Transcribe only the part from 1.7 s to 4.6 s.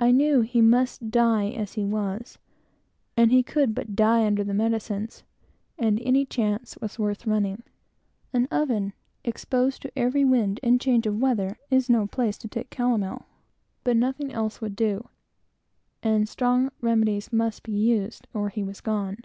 he was, and he could but die under the